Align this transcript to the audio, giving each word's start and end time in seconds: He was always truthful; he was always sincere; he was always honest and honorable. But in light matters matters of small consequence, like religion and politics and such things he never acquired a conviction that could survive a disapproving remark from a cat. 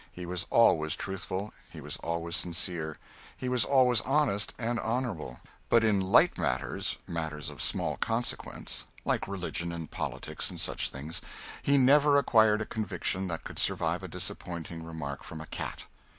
He 0.11 0.25
was 0.25 0.47
always 0.49 0.95
truthful; 0.95 1.53
he 1.69 1.79
was 1.79 1.97
always 1.97 2.35
sincere; 2.35 2.97
he 3.37 3.47
was 3.47 3.63
always 3.63 4.01
honest 4.01 4.51
and 4.57 4.79
honorable. 4.79 5.41
But 5.69 5.83
in 5.83 6.01
light 6.01 6.39
matters 6.39 6.97
matters 7.07 7.51
of 7.51 7.61
small 7.61 7.97
consequence, 7.97 8.87
like 9.05 9.27
religion 9.27 9.71
and 9.71 9.91
politics 9.91 10.49
and 10.49 10.59
such 10.59 10.89
things 10.89 11.21
he 11.61 11.77
never 11.77 12.17
acquired 12.17 12.61
a 12.61 12.65
conviction 12.65 13.27
that 13.27 13.43
could 13.43 13.59
survive 13.59 14.01
a 14.01 14.07
disapproving 14.07 14.81
remark 14.83 15.21
from 15.21 15.39
a 15.39 15.45
cat. 15.45 15.83